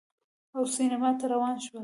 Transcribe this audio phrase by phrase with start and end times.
[0.55, 1.79] او سینما ته روان شول